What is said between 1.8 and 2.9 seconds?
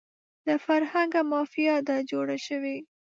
ده جوړه شوې